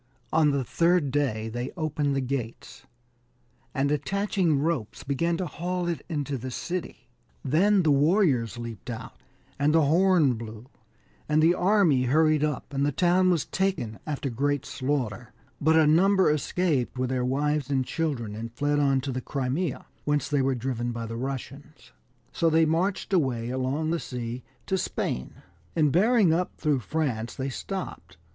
[0.33, 2.87] On the third day they opened the gates,
[3.71, 7.07] and attach ing ropes, began to haul it into the city;
[7.45, 9.13] then the warriors leaped out,
[9.59, 10.65] and the horn blew,
[11.29, 15.85] and the army hurried up, and the town was taken after great slaughter; but a
[15.85, 20.41] number escaped with their wives and children, and fled on to the Crimea, whence they
[20.41, 21.91] were driven by the Russians,
[22.33, 25.43] so they marched away along the sea to Spain,
[25.75, 28.17] and bearing up through France, they stopped.